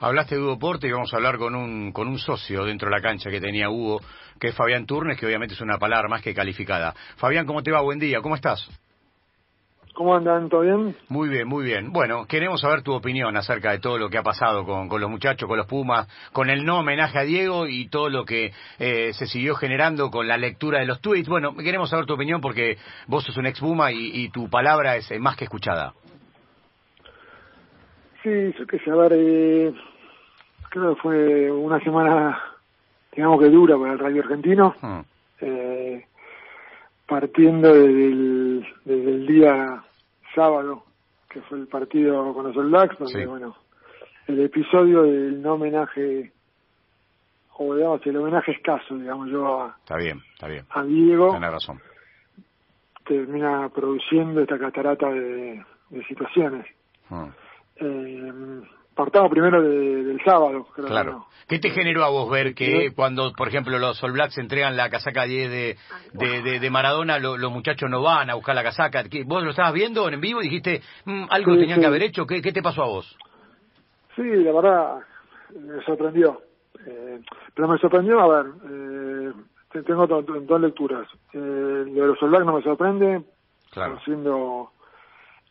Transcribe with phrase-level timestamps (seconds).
[0.00, 2.96] Hablaste de Hugo Porte y vamos a hablar con un, con un socio dentro de
[2.96, 4.00] la cancha que tenía Hugo,
[4.40, 6.92] que es Fabián Turnes, que obviamente es una palabra más que calificada.
[7.16, 7.80] Fabián, ¿cómo te va?
[7.80, 8.68] Buen día, ¿cómo estás?
[9.94, 10.48] ¿Cómo andan?
[10.48, 10.96] ¿Todo bien?
[11.08, 11.92] Muy bien, muy bien.
[11.92, 15.10] Bueno, queremos saber tu opinión acerca de todo lo que ha pasado con, con los
[15.10, 19.12] muchachos, con los Pumas, con el no homenaje a Diego y todo lo que eh,
[19.12, 21.28] se siguió generando con la lectura de los tweets.
[21.28, 22.76] Bueno, queremos saber tu opinión porque
[23.06, 25.92] vos sos un ex Puma y, y tu palabra es más que escuchada.
[28.22, 29.72] Sí, yo qué sé, a ver, eh,
[30.68, 32.38] creo que fue una semana,
[33.12, 35.00] digamos que dura para el radio argentino, Hmm.
[35.40, 36.06] eh,
[37.06, 39.82] partiendo desde el, desde el día
[40.34, 40.84] sábado,
[41.28, 43.26] que fue el partido con los All Blacks, donde, Sí.
[43.26, 43.56] bueno,
[44.26, 46.30] el episodio del no homenaje,
[47.56, 50.66] o digamos, el homenaje escaso, digamos yo, a, Está bien, está bien.
[50.70, 51.80] a Diego, Tenés razón.
[53.04, 56.66] termina produciendo esta catarata de, de situaciones.
[57.08, 57.28] Hmm.
[57.80, 58.32] Eh,
[58.94, 61.12] partamos primero de- del sábado, creo que Claro.
[61.12, 61.26] no.
[61.48, 62.94] ¿Qué te generó a vos ver que Sí.
[62.94, 65.76] cuando, por ejemplo, los All Blacks entregan la casaca 10 de,
[66.12, 69.04] de, de, de Maradona, lo- los muchachos no van a buscar la casaca?
[69.04, 71.80] ¿Qué- ¿Vos lo estabas viendo en vivo y dijiste, "Mm, algo Sí, tenían sí.
[71.80, 72.26] que haber hecho?
[72.26, 73.16] ¿Qué, ¿Qué te pasó a vos?
[74.16, 74.98] Sí, la verdad,
[75.58, 76.42] me sorprendió.
[76.86, 77.20] Eh,
[77.54, 79.32] pero me sorprendió, a ver, eh,
[79.72, 81.06] te- tengo do- do- dos lecturas.
[81.32, 83.22] Eh, lo de los All Blacks no me sorprende,
[83.70, 83.92] Claro.
[83.94, 84.70] conociendo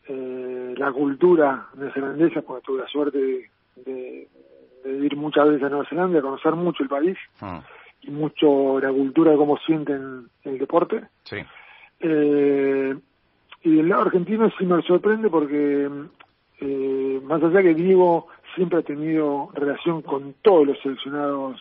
[0.09, 3.49] eh, la cultura neozelandesa, porque tuve la suerte de,
[3.85, 4.27] de-
[4.83, 7.59] de ir muchas veces a Nueva Zelanda, conocer mucho el país Hmm.
[8.01, 11.03] y mucho la cultura de cómo sienten el deporte.
[11.23, 11.37] Sí.
[11.99, 12.95] Eh,
[13.63, 15.89] y del lado argentino sí me sorprende porque
[16.61, 21.59] eh, más allá que Diego siempre ha tenido relación con todos los seleccionados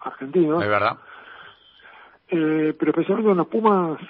[0.00, 0.98] argentinos, ¿Es verdad?
[2.28, 4.00] eh, pero especialmente con los Pumas,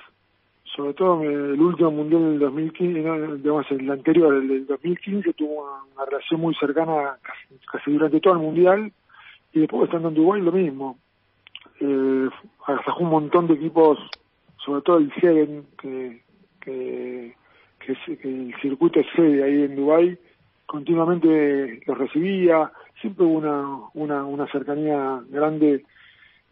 [0.74, 5.32] sobre todo en el último mundial del 2015, no, digamos el anterior, el del 2015,
[5.34, 8.92] tuvo una, relación muy cercana casi, casi durante todo el mundial
[9.52, 10.98] y después estando en Dubái lo mismo.
[11.80, 12.28] Eh,
[12.98, 13.98] un montón de equipos,
[14.64, 16.22] sobre todo el Seven, que,
[16.60, 17.36] que,
[17.78, 20.18] que, que el circuito sede ahí en Dubái,
[20.66, 25.84] continuamente los recibía, siempre hubo una, una, una cercanía grande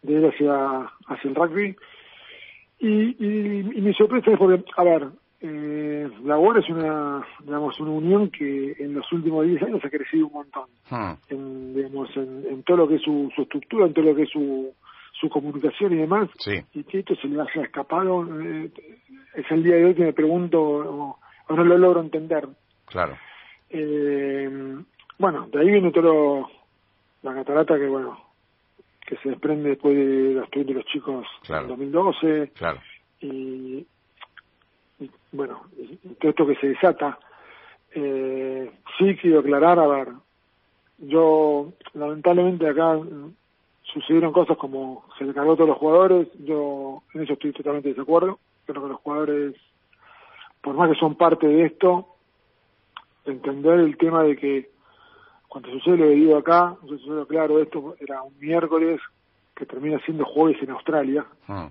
[0.02, 1.76] de él hacia, hacia el rugby.
[2.82, 5.06] Y, y, y mi sorpresa es porque, a ver,
[5.40, 9.88] eh, la UAR es una, digamos, una unión que en los últimos 10 años ha
[9.88, 11.14] crecido un montón Hmm.
[11.28, 14.24] en, digamos, en, en todo lo que es su, su estructura, en todo lo que
[14.24, 14.74] es su,
[15.12, 16.28] su comunicación y demás.
[16.38, 16.60] Sí.
[16.74, 18.70] Y que esto se le haya escapado, eh,
[19.34, 22.48] es el día de hoy que me pregunto, o, o no lo logro entender.
[22.86, 23.16] Claro.
[23.70, 24.76] Eh,
[25.18, 26.50] bueno, de ahí viene todo
[27.22, 28.18] la catarata que, bueno,
[29.12, 31.64] que se desprende después de los tweets de los chicos Claro.
[31.64, 32.80] en 2012 Claro.
[33.20, 33.86] y,
[35.00, 37.18] y, bueno, y, y todo esto que se desata.
[37.94, 40.08] Eh, sí quiero aclarar, a ver,
[40.96, 43.34] yo lamentablemente acá mm,
[43.82, 47.88] sucedieron cosas como se le cargó a todos los jugadores, yo en eso estoy totalmente
[47.90, 49.54] de desacuerdo, creo que los jugadores,
[50.62, 52.06] por más que son parte de esto,
[53.26, 54.70] entender el tema de que
[55.52, 58.98] cuando sucede lo Diego acá, sucedió claro, esto era un miércoles
[59.54, 61.66] que termina siendo jueves en Australia, Hmm.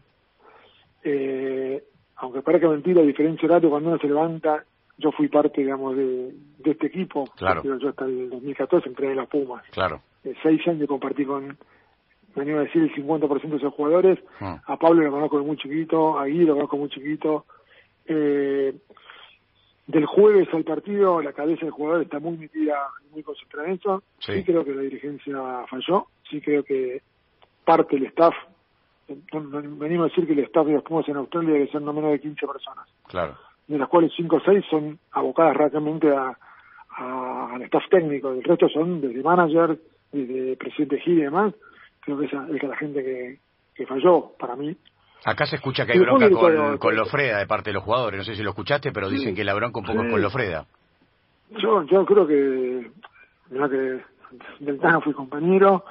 [1.04, 1.84] eh,
[2.18, 4.64] aunque parezca mentira, a diferencia horario, cuando uno se levanta,
[5.00, 7.24] yo fui parte, digamos, de, de este equipo.
[7.36, 7.64] Claro.
[7.64, 9.64] Yo, hasta el 2014 entré en los Pumas.
[9.72, 10.00] Claro.
[10.24, 11.58] Eh, seis años compartí con,
[12.36, 14.20] me animo a decir, el 50% de esos jugadores.
[14.40, 14.58] Hmm.
[14.68, 17.46] A Pablo lo conozco muy chiquito, a Guy lo conozco muy chiquito.
[18.06, 18.76] Eh,
[19.92, 22.78] del jueves al partido, la cabeza del jugador está muy metida
[23.10, 24.04] y muy concentrada en eso.
[24.20, 24.44] Sí.
[24.44, 25.36] creo que la dirigencia
[25.70, 26.08] falló.
[26.30, 27.02] Sí creo que
[27.66, 28.34] parte del staff,
[29.08, 31.94] eh, animo a decir que el staff de los Pumas en Australia debe ser no
[31.94, 33.36] menos de 15 personas, Claro.
[33.68, 36.38] de las cuales 5 o 6 son abocadas rápidamente a,
[36.98, 38.32] a- al staff técnico.
[38.32, 39.78] El resto son desde manager,
[40.12, 41.54] desde presidente Gil y demás.
[42.02, 43.40] Creo que esa es la gente que,
[43.76, 44.76] que falló para mí.
[45.26, 48.18] Acá se escucha que hay bronca con, con Lofreda de parte de los jugadores.
[48.18, 49.36] No sé si lo escuchaste, pero dicen Sí.
[49.36, 50.12] que la bronca un poco es Sí.
[50.12, 50.66] con Lofreda.
[51.58, 52.90] Yo, yo creo que,
[53.50, 54.00] mira que
[54.62, 55.84] del Tano fui compañero,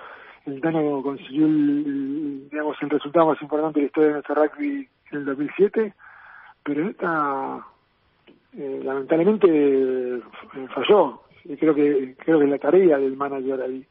[0.47, 1.53] el Tano consiguió el,
[1.87, 5.94] el, digamos, el resultado más importante de la historia de nuestro rugby en el 2007,
[6.65, 7.61] pero esta,
[8.56, 10.21] eh, lamentablemente, eh,
[10.75, 11.23] falló.
[11.44, 13.87] Y creo que, creo que es la tarea del manager ahí,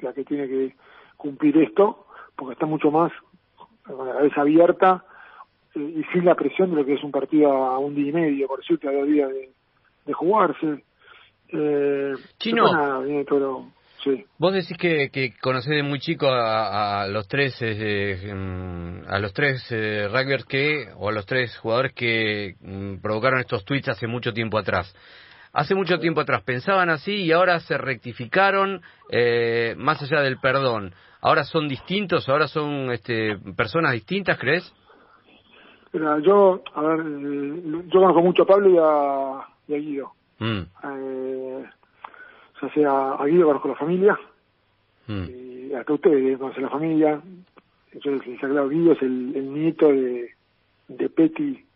[0.00, 0.74] la que tiene que
[1.16, 2.06] cumplir esto,
[2.36, 3.12] porque está mucho más
[3.96, 5.04] con la cabeza abierta
[5.74, 8.12] eh, y sin la presión de lo que es un partido a un día y
[8.12, 9.50] medio, por decirte, a dos días de,
[10.06, 10.84] de jugarse.
[11.48, 12.64] Eh, Chino.
[12.64, 13.66] después nada, viene todo,
[14.04, 14.24] sí.
[14.38, 19.18] Vos decís que, que conocés de muy chico a, a los tres eh, mm, a
[19.18, 23.88] los tres eh, rugbyers que o a los tres jugadores que mm, provocaron estos tweets
[23.88, 24.94] hace mucho tiempo atrás.
[25.52, 30.94] Hace mucho tiempo atrás pensaban así y ahora se rectificaron eh, más allá del perdón.
[31.20, 32.28] ¿Ahora son distintos?
[32.28, 34.72] ¿Ahora son este, personas distintas, crees?
[35.92, 40.12] Mira, yo, a ver, eh, yo conozco mucho a Pablo y a, y a Guido.
[40.38, 41.64] Mm, Eh,
[42.62, 44.18] ya sea a Guido conozco la familia,
[45.06, 45.24] mm,
[45.70, 47.20] y hasta ustedes conocen la familia.
[48.00, 50.30] Yo les he claro, Guido es el, el nieto de,
[50.88, 51.67] de Petty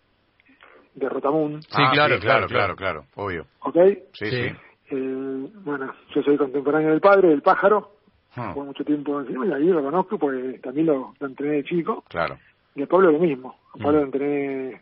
[0.94, 3.46] de Rotamún, Sí, Ah, claro, claro, claro, claro, claro, obvio.
[3.60, 3.76] ¿ok?
[4.12, 4.30] Sí, Sí.
[4.30, 4.52] sí.
[4.90, 7.92] Eh, bueno, yo soy contemporáneo del padre, del pájaro,
[8.34, 11.56] Hmm, por mucho tiempo encima, y a Guido lo conozco porque también lo, lo entrené
[11.56, 12.02] de chico.
[12.08, 12.38] claro.
[12.74, 13.56] Y a Pablo lo mismo.
[13.74, 14.00] A Pablo Mm.
[14.00, 14.80] lo entrené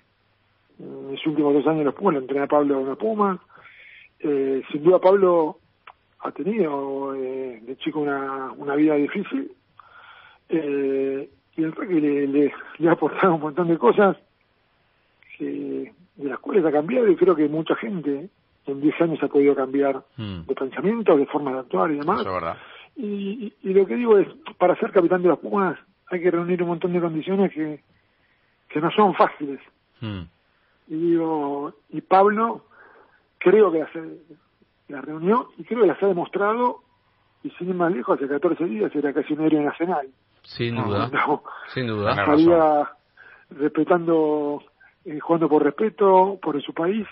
[0.79, 3.39] en mis últimos dos años en los Pumas, lo entrené a Pablo en los Pumas.
[4.21, 5.59] Eh, sin duda Pablo
[6.21, 9.51] ha tenido eh, de chico una, una vida difícil.
[10.49, 14.17] Eh, y el rugby le, le, le ha aportado un montón de cosas
[15.37, 18.29] que, de las cuales ha cambiado y creo que mucha gente
[18.67, 20.43] en 10 años ha podido cambiar mm.
[20.47, 22.21] de pensamiento, de forma de actuar y demás.
[22.21, 22.57] Eso es verdad.
[22.97, 24.29] Y, y- y lo que digo es,
[24.59, 25.79] para ser capitán de los Pumas
[26.11, 27.81] hay que reunir un montón de condiciones que,
[28.69, 29.61] que no son fáciles.
[30.01, 30.23] Mm.
[30.89, 32.65] Y digo, y Pablo
[33.39, 33.91] creo que las,
[34.89, 36.81] las reunió y creo que las ha demostrado
[37.43, 40.07] y sin ir más lejos, hace 14 días era casi un héroe nacional.
[40.43, 41.43] Sin duda, No,
[41.73, 42.11] sin duda.
[42.15, 42.91] Tenés salía
[43.51, 44.63] respetando,
[45.05, 47.07] eh, jugando por respeto, por su país.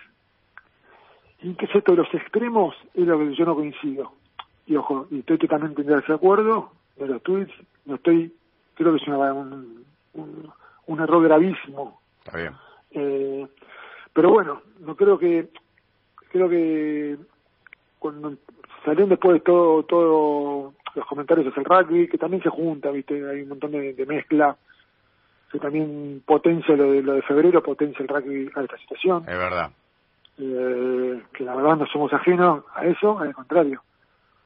[1.43, 4.13] Y que es esto de los extremos es lo que yo no coincido.
[4.67, 7.53] Y ojo, y estoy totalmente en desacuerdo de los tweets,
[7.87, 8.35] no estoy,
[8.75, 10.53] creo que es una- un, un,
[10.87, 12.01] un error gravísimo.
[12.25, 12.53] Está bien.
[12.91, 13.47] Eh,
[14.13, 15.49] pero bueno, no creo que,
[16.31, 17.17] creo que
[17.99, 18.35] cuando
[18.85, 23.15] salieron después de todo, todo los comentarios hacia el rugby, que también se junta, viste,
[23.31, 24.57] hay un montón de, de mezcla,
[25.51, 29.39] que también potencia lo de, lo de febrero, potencia el rugby a esta situación, Es
[29.39, 29.71] verdad.
[30.39, 33.83] eh, que la verdad no somos ajenos a eso, al contrario,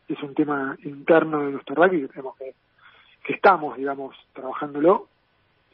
[0.09, 2.55] es un tema interno de nuestro rugby que tenemos que,
[3.25, 5.09] que estamos, digamos, trabajándolo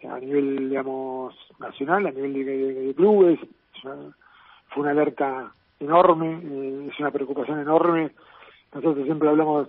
[0.08, 4.14] a nivel, digamos, nacional, a nivel de, de- de clubes, es una-
[4.68, 8.10] fue una alerta enorme, eh, es una preocupación enorme.
[8.72, 9.68] Nosotros siempre hablamos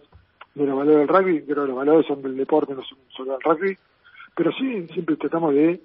[0.55, 3.41] de los valores del rugby, pero los valores son del deporte, no son solo del
[3.41, 3.77] rugby.
[4.39, 5.81] Pero sí, siempre tratamos de,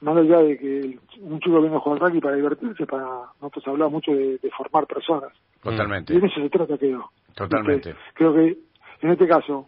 [0.00, 3.04] más allá de que el- un chico venga a jugar rugby para divertirse, para
[3.40, 5.32] nosotros hablamos mucho de, de formar personas.
[5.60, 6.14] Totalmente.
[6.14, 7.10] Y en eso se trata, creo.
[7.34, 7.96] Totalmente.
[8.14, 8.56] Creo que
[9.02, 9.66] en este caso,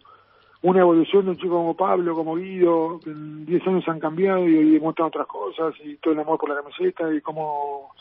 [0.61, 4.47] una evolución de un chico como Pablo, como Guido, que en 10 años han cambiado
[4.47, 7.91] y hoy demuestran otras cosas, y todo el amor por la camiseta, y cómo,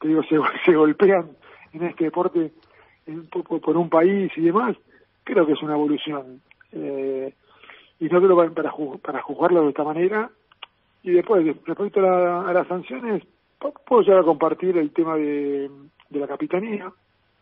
[0.00, 1.28] te digo, se, se golpean
[1.74, 2.50] en este deporte
[3.06, 4.74] en- por, por- por un país y demás,
[5.22, 6.40] creo que es una evolución.
[6.72, 7.34] Eh,
[8.00, 10.30] y no creo para, para, ju- para juzgarlo de esta manera.
[11.02, 13.22] Y después, de- respecto a, la- a las sanciones,
[13.86, 15.70] puedo llegar a compartir el tema de,
[16.10, 16.90] de la capitanía,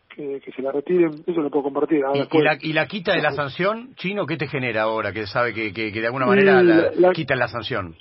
[0.09, 2.03] que, que se la retiren, eso lo puedo compartir.
[2.05, 5.11] Ahora ¿Y, después- la, y la quita de la sanción, Chino, qué te genera ahora?
[5.11, 7.95] Que sabe que, que, que de alguna manera la, la- la- quitan la sanción.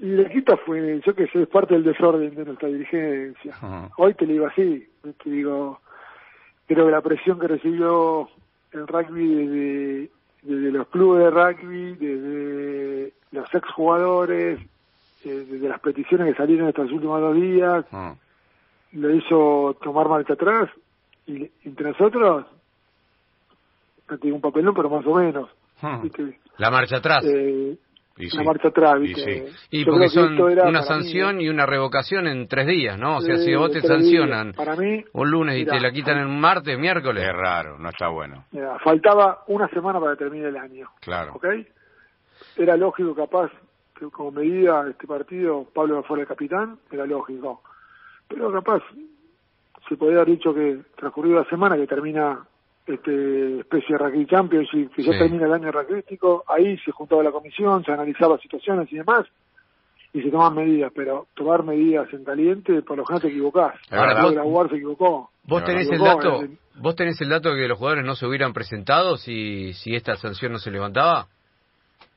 [0.00, 3.54] Y la quita fue, yo que sé, es parte del desorden de nuestra dirigencia.
[3.98, 4.86] Hoy te lo digo así,
[5.22, 5.78] te digo,
[6.66, 8.28] creo que la presión que recibió
[8.72, 10.10] el rugby desde,
[10.42, 14.60] desde los clubes de rugby, desde los exjugadores,
[15.24, 18.12] eh, desde las peticiones que salieron estos últimos dos días, Mm.
[18.92, 20.70] lo hizo tomar marcha atrás
[21.26, 22.46] y entre nosotros,
[24.08, 25.48] no te digo un papelón, pero más o menos,
[25.82, 26.02] Mm.
[26.02, 26.38] ¿viste?
[26.58, 27.24] La marcha atrás.
[27.24, 27.76] Eh,
[28.20, 28.46] Y una sí.
[28.46, 29.80] marcha atrás, Y.
[29.80, 33.16] Y porque son una mí, sanción y una revocación en tres días, ¿no?
[33.18, 33.86] O sea, si Eh, vos te días.
[33.88, 37.24] sancionan Para mí, un lunes y te la quitan en un martes, miércoles.
[37.24, 38.44] Es raro, no está bueno.
[38.52, 41.32] mira, faltaba una semana para terminar el año, Claro.
[41.34, 41.46] ¿ok?
[42.56, 43.50] Era lógico, capaz,
[43.98, 47.62] que como medida este partido, Pablo fuera el capitán, era lógico.
[48.28, 48.82] Pero capaz,
[49.88, 52.46] se podría haber dicho que transcurrido la semana que termina
[52.86, 55.18] este especie de rugby championship, que ya Sí.
[55.18, 59.26] termina el año rugbyístico, ahí se juntaba la comisión, se analizaba situaciones y demás,
[60.12, 63.74] y se toman medidas, pero tomar medidas en caliente, por lo general te equivocás.
[63.90, 65.30] Ahora la UAR se equivocó.
[65.44, 66.42] ¿Vos tenés el dato,
[66.80, 70.16] vos tenés el dato de que los jugadores no se hubieran presentado si, si esta
[70.16, 71.26] sanción no se levantaba?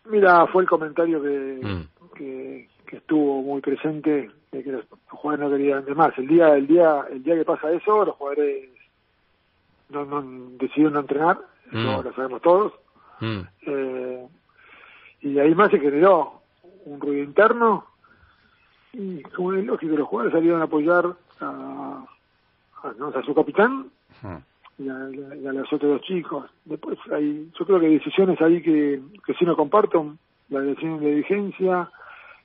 [0.10, 1.88] Mira, fue el comentario que, Mm.
[2.16, 6.18] que, que estuvo muy presente de que los jugadores no querían de más.
[6.18, 8.70] El día, el día, el día que pasa eso, los jugadores
[9.94, 11.40] no, no decidieron no entrenar,
[11.72, 12.04] eso Mm.
[12.04, 12.74] lo sabemos todos.
[13.22, 13.40] Mm.
[13.68, 14.28] Eh,
[15.22, 16.42] y ahí más se generó
[16.86, 17.86] un ruido interno
[18.92, 21.06] y como es lógico, los jugadores salieron a apoyar
[21.40, 22.06] a,
[22.84, 23.08] a, ¿no?
[23.08, 23.88] a su capitán
[24.22, 24.38] Mm.
[24.80, 26.50] y a, y a los otros dos chicos.
[26.66, 30.16] Después hay, yo creo que hay decisiones ahí que, que sí no comparto,
[30.50, 31.90] la decisión de dirigencia,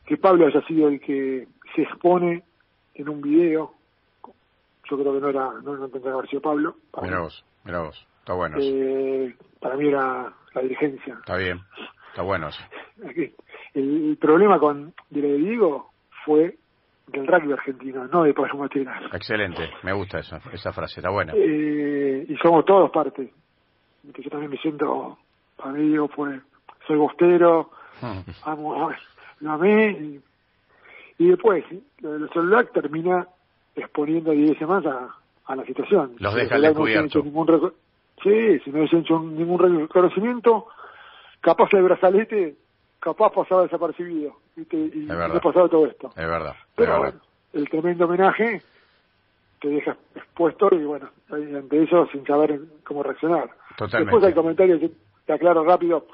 [0.07, 2.43] que Pablo haya sido el que se expone
[2.95, 3.75] en un video.
[4.91, 6.77] Yo creo que no era, no, no tendría que haber sido Pablo.
[7.03, 8.07] Mira vos, mira vos.
[8.21, 8.57] Está bueno.
[8.61, 11.15] Eh, para mí era la dirigencia.
[11.15, 11.61] Está bien.
[12.11, 12.49] Está bueno
[13.03, 15.91] El, el problema con de lo Diego
[16.25, 16.57] fue
[17.07, 19.03] del rugby argentino, no de Pablo Materas.
[19.15, 19.71] Excelente.
[19.83, 21.01] Me gusta esa, esa frase.
[21.01, 21.33] Está buena.
[21.37, 23.33] Eh, y somos todos parte.
[24.15, 25.19] Que yo también me siento,
[25.57, 26.41] para mí fue,
[26.87, 28.31] soy bostero, Mm.
[28.45, 28.93] amo,
[29.41, 30.21] lo amé y,
[31.19, 31.65] y después
[32.01, 33.27] lo de los celular termina
[33.79, 35.15] exponiendo a Diego más a,
[35.47, 36.15] a la situación.
[36.19, 37.73] Los deja al no ningún
[38.23, 40.67] sí, si no hubiese hecho ningún reconocimiento,
[41.41, 42.57] capaz el brazalete,
[43.01, 44.77] capaz pasaba desapercibido ¿viste?
[44.77, 46.09] y Es no pasaba todo esto.
[46.09, 46.55] Es verdad.
[46.55, 46.99] Es Pero verdad.
[46.99, 47.21] bueno,
[47.53, 48.63] el tremendo homenaje
[49.61, 53.51] te deja expuesto y bueno, ante eso sin saber cómo reaccionar.
[53.77, 54.11] Totalmente.
[54.13, 54.91] Después hay comentarios,
[55.27, 56.07] te aclaro rápido,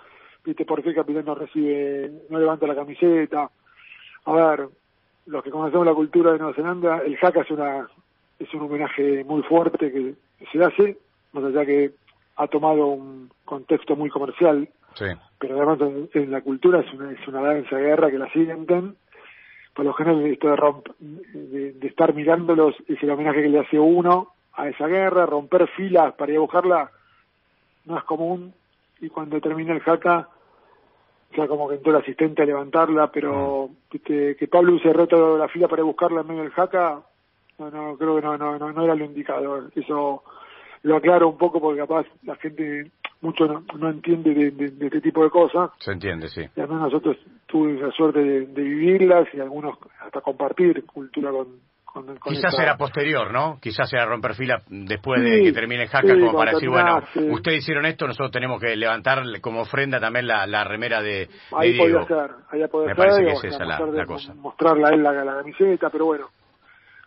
[0.44, 3.50] viste por qué el capitán no recibe, no levanta la camiseta.
[4.26, 4.68] A ver,
[5.26, 7.88] los que conocemos la cultura de Nueva Zelanda, el jaca es una
[8.38, 10.14] es un homenaje muy fuerte que
[10.52, 10.98] se hace,
[11.32, 11.92] más allá que
[12.36, 15.06] ha tomado un contexto muy comercial, Sí.
[15.38, 18.28] pero además en, en la cultura es una, es una danza de guerra que la
[18.30, 18.96] sienten.
[19.74, 23.58] Por lo general, esto de, romp- de, de estar mirándolos es el homenaje que le
[23.60, 26.90] hace uno a esa guerra, romper filas para ir a buscarla
[27.86, 28.52] no es común.
[29.00, 29.82] Y cuando termina el
[31.36, 35.48] ya como que entró el asistente a levantarla, pero viste, que Pablo use reto la
[35.48, 37.02] fila para buscarla en medio del jaca,
[37.58, 39.68] no, no, creo que no, no, no, no era lo indicado.
[39.74, 40.22] Eso
[40.82, 44.86] lo aclaro un poco porque capaz la gente mucho no, no entiende de, de- de
[44.86, 46.42] este tipo de cosas Se entiende, sí.
[46.54, 51.46] y además nosotros tuve la suerte de, de vivirlas y algunos hasta compartir cultura con,
[51.94, 53.58] con, con Quizás esta- era posterior, ¿no?
[53.62, 57.58] Quizás era romper fila después de que termine Jaca, sí, como para decir, bueno, ustedes
[57.60, 61.72] hicieron esto, nosotros tenemos que levantar como ofrenda también la, la remera de, de ahí
[61.72, 62.04] Diego.
[62.04, 64.34] podía ser, ahí podía Me ser, parece que es esa la- cosa.
[64.34, 66.26] mostrarla él la, la camiseta, pero bueno,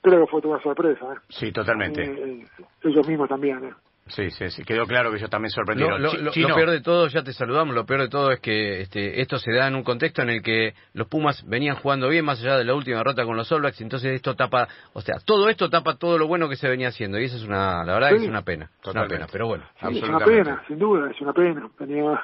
[0.02, 1.06] creo que fue toda una sorpresa.
[1.14, 1.18] ¿eh?
[1.30, 2.04] Sí, totalmente.
[2.04, 2.46] Eh,
[2.84, 3.66] ellos mismos también.
[3.66, 3.74] ¿eh?
[4.10, 4.64] Sí, sí, sí.
[4.64, 6.02] Quedó claro que ellos también Lo, sorprendieron.
[6.02, 9.38] lo- peor de todo, ya te saludamos, lo peor de todo es que este, esto
[9.38, 12.58] se da en un contexto en el que los Pumas venían jugando bien más allá
[12.58, 15.70] de la última derrota con los All Blacks, entonces esto tapa, o sea, todo esto
[15.70, 18.16] tapa todo lo bueno que se venía haciendo y eso es una, la verdad que
[18.18, 19.66] es una pena, es una pena, pero bueno.
[19.80, 21.70] Sí, es una pena, sin duda, es una pena.
[21.80, 22.22] Venía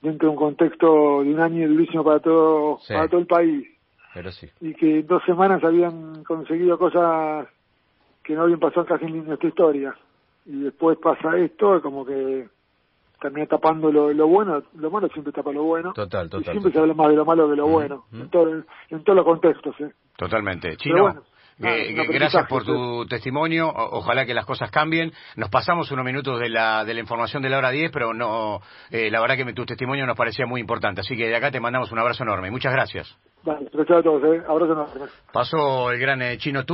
[0.00, 2.92] dentro de un contexto de un año durísimo para todo, Sí.
[2.92, 3.68] para todo el país.
[4.14, 4.46] Pero sí.
[4.60, 7.46] y que en dos semanas habían conseguido cosas
[8.22, 9.94] que no habían pasado casi en nuestra historia.
[10.46, 12.48] Y después pasa esto, como que
[13.20, 15.92] termina tapando lo, lo bueno, lo malo siempre tapa lo bueno.
[15.92, 16.72] Total, y total, siempre total.
[16.72, 18.48] se habla más de lo malo que lo bueno, en, todo-
[18.90, 19.74] en todos los contextos.
[19.80, 19.92] ¿eh?
[20.16, 20.76] Totalmente.
[20.76, 21.68] Chino, bueno, eh, es
[22.00, 22.72] aprendizaje, gracias por sí.
[22.72, 23.68] tu testimonio.
[23.68, 25.12] O- ojalá que las cosas cambien.
[25.36, 28.60] Nos pasamos unos minutos de la, de la información de la hora 10, pero no,
[28.90, 31.02] eh, la verdad que tu testimonio nos parecía muy importante.
[31.02, 32.50] Así que de acá te mandamos un abrazo enorme.
[32.50, 33.16] Muchas gracias.
[33.44, 34.42] Vale, gracias a todos, ¿eh?
[34.48, 35.06] abrazo enorme.
[35.32, 36.70] Pasó el gran eh, Chino Tour.